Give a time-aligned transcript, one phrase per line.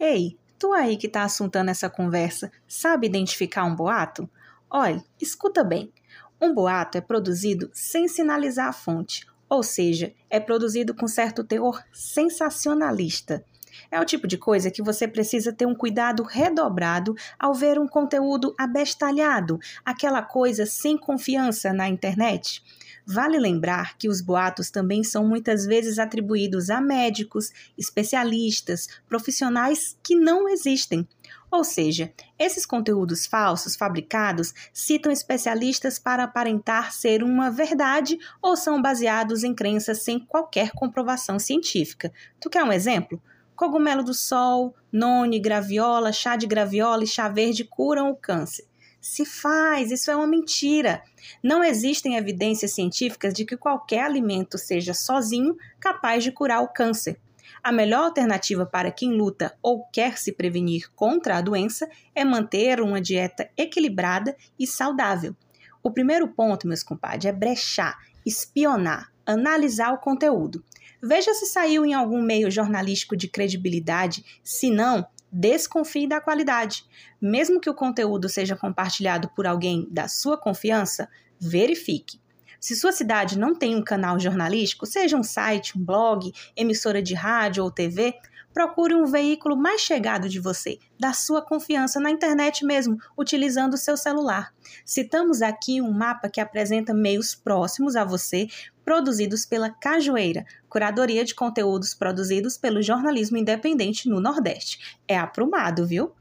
[0.00, 4.30] Ei, tu aí que tá assuntando essa conversa, sabe identificar um boato?
[4.70, 5.92] Olha, escuta bem.
[6.40, 11.82] Um boato é produzido sem sinalizar a fonte, ou seja, é produzido com certo teor
[11.92, 13.44] sensacionalista.
[13.90, 17.86] É o tipo de coisa que você precisa ter um cuidado redobrado ao ver um
[17.88, 22.62] conteúdo abestalhado, aquela coisa sem confiança na internet.
[23.10, 30.14] Vale lembrar que os boatos também são muitas vezes atribuídos a médicos, especialistas, profissionais que
[30.14, 31.08] não existem.
[31.50, 38.82] Ou seja, esses conteúdos falsos fabricados citam especialistas para aparentar ser uma verdade ou são
[38.82, 42.12] baseados em crenças sem qualquer comprovação científica.
[42.38, 43.22] Tu quer um exemplo?
[43.58, 48.64] Cogumelo do sol, noni, graviola, chá de graviola e chá verde curam o câncer
[49.00, 51.02] se faz, isso é uma mentira.
[51.42, 57.18] Não existem evidências científicas de que qualquer alimento seja sozinho capaz de curar o câncer.
[57.62, 62.80] A melhor alternativa para quem luta ou quer se prevenir contra a doença é manter
[62.80, 65.34] uma dieta equilibrada e saudável.
[65.82, 70.64] O primeiro ponto, meus compadres, é brechar, espionar, analisar o conteúdo.
[71.02, 76.84] Veja se saiu em algum meio jornalístico de credibilidade, se não, desconfie da qualidade.
[77.20, 82.20] Mesmo que o conteúdo seja compartilhado por alguém da sua confiança, verifique.
[82.60, 87.14] Se sua cidade não tem um canal jornalístico, seja um site, um blog, emissora de
[87.14, 88.14] rádio ou TV,
[88.52, 93.78] procure um veículo mais chegado de você, da sua confiança na internet mesmo, utilizando o
[93.78, 94.52] seu celular.
[94.84, 98.48] Citamos aqui um mapa que apresenta meios próximos a você,
[98.84, 104.98] produzidos pela Cajueira, curadoria de conteúdos produzidos pelo jornalismo independente no Nordeste.
[105.06, 106.12] É aprumado, viu?